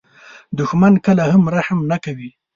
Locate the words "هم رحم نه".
1.33-1.97